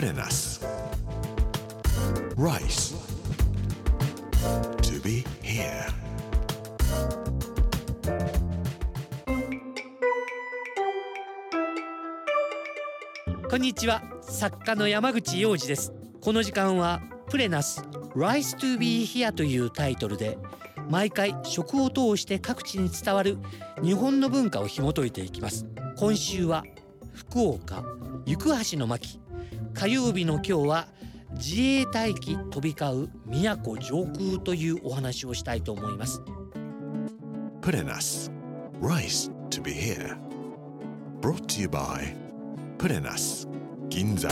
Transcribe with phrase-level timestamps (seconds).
[0.00, 0.66] プレナス
[2.34, 2.96] Rice
[4.80, 5.92] To be here.
[13.50, 14.02] こんにちは。
[14.22, 15.92] 作家の山口洋二です。
[16.22, 17.82] この時間はプレナス
[18.16, 20.38] Rise to be here というタイトルで
[20.88, 23.36] 毎回食を通して各地に伝わる
[23.82, 25.66] 日本の文化を紐解いていきます。
[25.98, 26.64] 今週は
[27.12, 27.84] 福岡
[28.24, 28.38] 行
[28.72, 29.19] 橋の巻
[29.80, 30.88] 火曜日の今日は
[31.30, 36.20] 自衛隊機飛び交う宮古上空というお話をしたいと思います。
[37.62, 38.30] プレナス
[38.82, 40.18] Rice to be here.
[41.22, 42.14] Brought to you by
[42.76, 43.48] プレナス
[43.88, 44.28] 銀座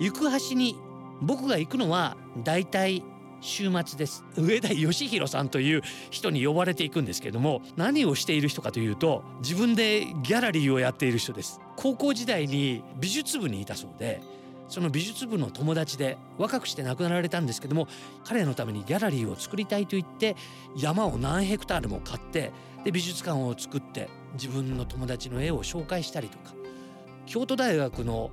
[0.00, 0.74] 行く橋に
[1.22, 3.04] 僕が行くのはだいたい
[3.46, 4.24] 週末です。
[4.36, 11.60] 上田義弘さんという人に呼ばれていくんですけども何をしている人かというと自分でギャラリーをやっている人です。
[11.76, 14.20] 高校時代に美術部にいたそうで
[14.68, 17.86] その美術部の友達で若くして亡くなられたんですけども
[18.24, 20.34] 彼のためにギャラリーを作りたいと言って
[20.76, 26.54] 山を何ヘクタールも買ってで美術館を作って自分の友達の絵を紹介したりとか
[27.26, 28.30] 京都大学の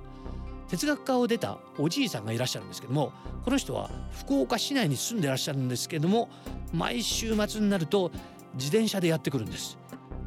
[0.68, 3.12] 哲学科を出たおじいさんがいらっしゃるんですけども
[3.44, 6.28] この人は福岡市内に住んでらっしゃるんですけども
[6.72, 8.10] 毎週末になると
[8.54, 9.78] 自転車でやってくるんです。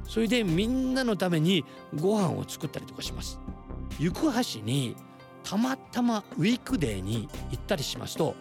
[0.07, 3.39] それでみんなのためにご飯を作ったりとかします。
[3.99, 4.95] 行橋に
[5.43, 8.35] たまたまウィークデーに行ったりしますと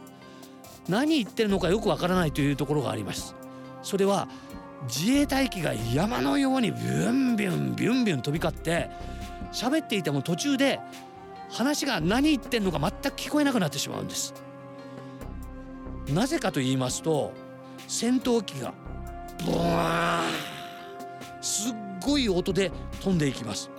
[0.88, 3.34] 何言ってるのかよくわからないというところがあります。
[3.83, 4.28] それは
[4.88, 8.91] 自衛隊機が山のようにビュンビュンビュンビュン飛び交って
[9.53, 10.81] 喋っていても途中で
[11.50, 14.34] 話が何言ってんのか全く聞こえなくなってしまうんです。
[16.08, 17.33] なぜかと言いますと
[17.88, 18.72] 戦闘機が
[19.44, 21.72] ブワーすっ
[22.04, 22.70] ごい音で
[23.00, 23.70] 飛んでいきます。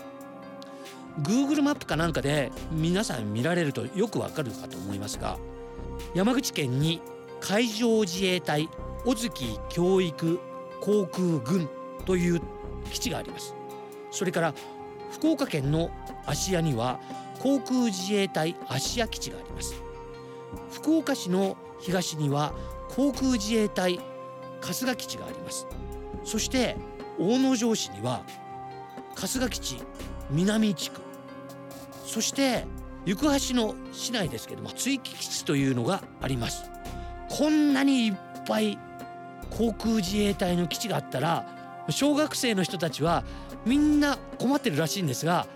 [1.21, 5.39] Google マップかなんかで皆さん見られるとよくわかるかと思いますが
[6.13, 7.01] 山口県に
[7.39, 8.69] 海上自衛隊
[9.03, 10.39] 小月教育
[10.79, 11.67] 航空軍
[12.05, 12.41] という
[12.91, 13.55] 基地があります。
[14.11, 14.53] それから
[15.11, 15.89] 福岡県の
[16.25, 16.99] 芦屋には
[17.39, 19.75] 航空自衛隊芦屋基地があります。
[20.71, 22.53] 福岡市の東には
[22.89, 23.99] 航空自衛隊
[24.61, 25.67] 春日基地があります。
[26.23, 26.75] そして
[27.19, 28.23] 大野城市には
[29.15, 29.77] 春日基地
[30.31, 31.01] 南地区。
[32.05, 32.65] そして
[33.05, 36.69] 行橋の市内ですけども追記基地というのがあります。
[37.29, 38.15] こんなにいっ
[38.47, 38.77] ぱい
[39.49, 41.45] 航空自衛隊の基地があったら
[41.89, 43.23] 小学生の人たちは
[43.65, 45.47] みんな困ってるらしいんですが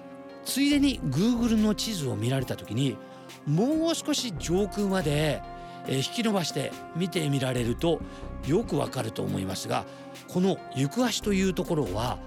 [0.46, 2.98] ついでに Google の地図を見られた時に
[3.46, 5.42] もう少し上空まで
[5.88, 8.02] 引き伸ばして見てみられると
[8.48, 9.86] よくわかると思いますが
[10.28, 12.20] この行橋というところは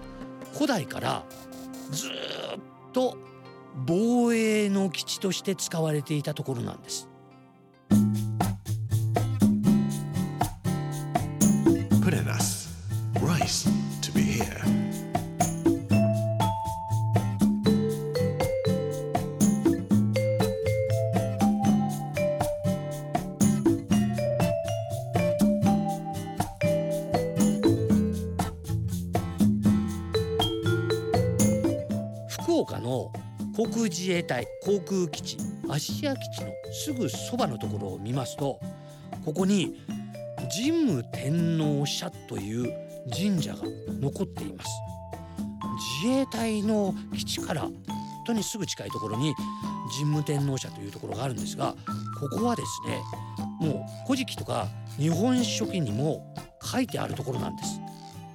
[0.54, 1.24] 古代から
[1.90, 2.10] ずっ
[2.92, 3.16] と
[3.86, 7.08] 防衛の基地として使われていたところなんです。
[12.02, 12.68] プレナス
[13.14, 13.68] Rice
[14.00, 14.83] to be here
[32.54, 33.10] 福岡の
[33.56, 38.60] 航空自衛隊航空基地芦屋基地のすぐそばのところを見ますと
[39.24, 39.80] ここに
[40.56, 42.72] 神武天皇社という
[43.12, 43.64] 神社が
[44.00, 44.70] 残っています。
[46.04, 47.72] 自衛隊の基地から本
[48.26, 49.34] 当にすぐ近いところに
[49.98, 51.74] 神武天皇社というところがあるんですが
[52.20, 53.00] ここはですね
[53.58, 56.32] もう古事記とか日本書紀にも
[56.62, 57.83] 書いてあるところなんです。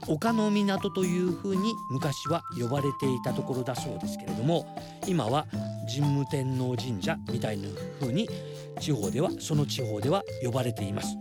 [0.07, 4.65] 岡の港というふうに昔は呼ばれていたところだそうですけれども
[5.07, 5.45] 今は
[5.87, 7.67] 神武天皇神社みたいな
[7.99, 8.29] ふうに
[8.79, 11.17] 地方ではその地方では呼ばれています。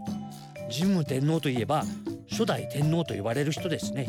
[0.71, 1.83] 神武天皇といえば
[2.31, 4.07] 初代天皇と呼ばれる人ですね、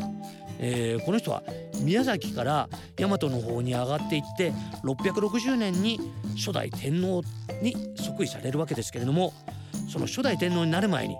[0.58, 1.42] えーこの人は
[1.82, 4.52] 宮崎から大和の方に上がっていって
[4.84, 5.98] 660年に
[6.36, 7.22] 初代天皇
[7.62, 9.32] に即位されるわけですけれども
[9.90, 11.16] その初代天皇になる前に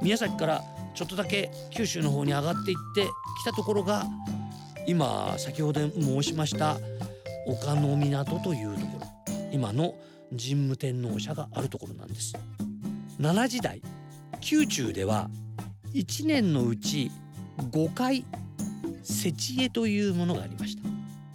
[0.00, 0.64] 宮崎から
[0.94, 3.08] ちょっとだけ九州の方に上がっていって
[3.40, 4.06] きたところが
[4.86, 6.78] 今先ほど申しました
[7.46, 9.06] 岡の港というところ。
[9.50, 9.94] 今の
[10.30, 12.34] 神武天皇社があるところなんです。
[13.20, 13.82] 奈時代
[14.50, 15.30] 宮中では
[15.94, 17.10] 1年のうち
[17.70, 18.24] 5回
[19.02, 20.82] 設営というものがありました。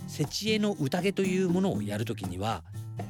[0.07, 2.63] 設営の宴というものをやるときには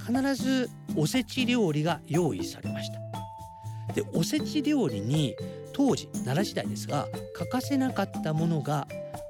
[0.06, 3.94] 必ずおせち料理が用意されました。
[3.94, 5.36] でおせち料理に
[5.74, 8.88] 当時奈良時代ですが欠かせなかったものが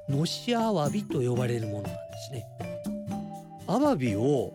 [0.08, 1.98] のしアワビと呼ばれるものなんで
[2.28, 2.46] すね。
[3.66, 4.52] アワビを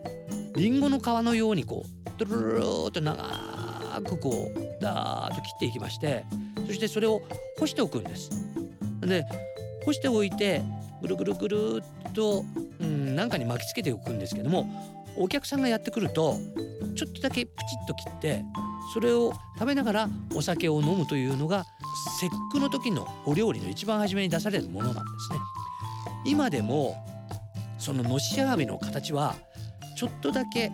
[0.54, 3.16] リンゴの皮のようにこうトゥルルルーと長
[4.02, 6.24] くこうダーッと切っていきまして
[6.66, 7.22] そしてそれを
[7.58, 8.30] 干しておくんです。
[9.00, 9.26] で
[9.84, 10.62] 干しておいて
[11.02, 12.44] ぐるぐるぐるっと、
[12.80, 14.68] うん、なんかに巻きつけておくんですけども
[15.16, 16.36] お客さんがやってくると
[16.94, 18.44] ちょっとだけプチッと切って
[18.92, 21.64] それを食べながらお酒を飲むというのが
[22.20, 25.38] 節句の時のお料理の一番初めに出されるものなんですね。
[26.24, 26.96] 今でも
[27.78, 29.34] そののしアワビの形は
[29.96, 30.70] ちょっとだけ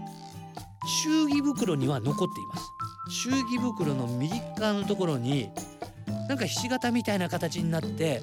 [1.04, 2.70] 祝儀袋には残っています。
[3.08, 5.48] 祝儀袋の右側のところに
[6.28, 8.20] なんかひし形みたいな形になって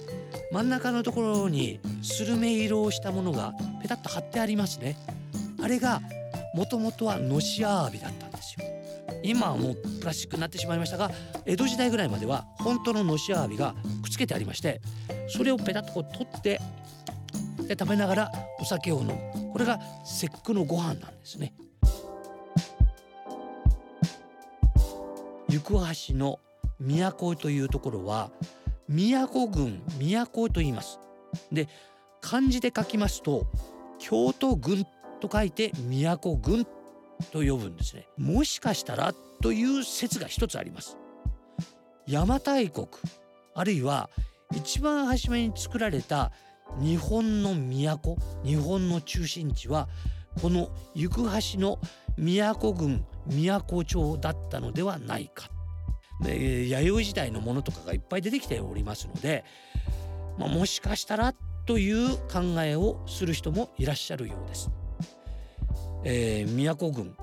[0.51, 4.97] 真ん中のところにスルメ色をしたものがペタッと貼ってありますね。
[5.61, 6.01] あれが
[6.53, 8.32] もともとはのしアワビだったん
[9.23, 11.09] 今はもうプラスチックになってしまいましたが
[11.45, 13.73] 江戸時代ぐらいまでは本当ののしアワビが
[14.03, 14.81] くっつけてありまして
[15.29, 16.59] それをペタッとこう取って
[17.67, 19.13] で食べながらお酒を飲む。
[19.51, 21.53] これが節句のご飯なんですね。
[25.49, 25.61] 行
[26.09, 26.39] 橋の
[26.79, 28.31] 都というところは
[28.87, 30.99] 都郡都と言います。
[31.51, 31.67] で
[32.21, 33.47] 漢字で書きますと
[33.99, 34.85] 京都郡
[35.19, 36.65] と書いて都郡
[37.31, 40.97] と呼ぶんですねもしかしたらという説が一つあります
[42.05, 42.87] 邪馬台国
[43.55, 44.09] あるいは
[44.55, 46.31] 一番初めに作られた
[46.79, 49.87] 日本の都日本の中心地は
[50.41, 51.79] この行橋の
[52.17, 55.49] 都郡都町だったのではないか。
[56.21, 59.43] 弥生時代のものとかがいっぱい出てきておりますので、
[60.37, 61.33] まあ、もしかしたら
[61.65, 64.69] という考えをする人もいらっしゃるようです。
[66.03, 67.15] えー、宮古郡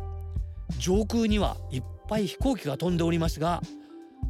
[0.78, 3.60] 上空にはいっぱい飛行機が飛んでおりますが、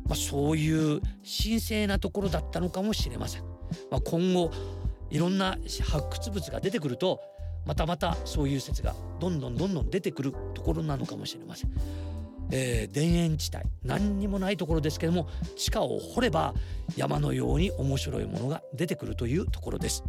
[0.06, 3.42] まあ、そういう神聖なところだったのかもしれません。
[3.90, 4.50] まあ、今後
[5.10, 7.20] いろんな発掘物が出てくると
[7.66, 11.70] またまたそういう説がどんどんどんどん出てくるところなのかもしれません。
[12.52, 16.52] えー、田園地帯何にもないところですけども地下を掘れば
[16.96, 20.02] 山のように面白いものが出てくるというところです。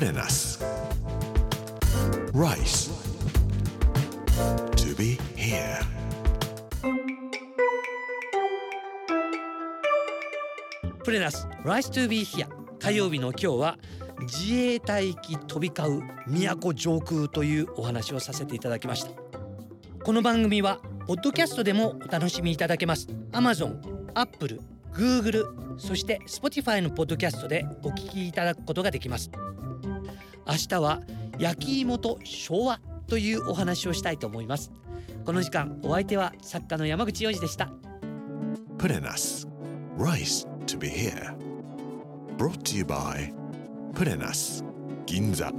[0.00, 0.58] プレナス
[2.32, 2.90] Rice.
[4.74, 5.76] To be here.
[11.04, 12.48] プレナス Rise to be here.
[12.78, 13.78] 火曜日の今日は
[14.22, 19.10] 自衛隊機飛び交う都上空というお話をさせていただきました。
[20.02, 23.06] この番組はポッドキャストでもお楽しみいただけます。
[23.32, 23.78] Amazon、
[24.14, 24.62] Apple、
[24.94, 29.30] Google そして Spotify のポッドキャストでお聞きいただくことができます。
[30.50, 31.00] 明日は
[31.38, 34.72] 焼き芋と昭和というお話をしたいと思います
[35.24, 37.70] この時間お相手は作家の山口洋二でした
[38.76, 39.46] プレナス
[39.96, 41.34] Rice to be here.
[42.38, 43.32] Brought to you by
[43.92, 44.62] Purenas
[45.04, 45.52] Ginza.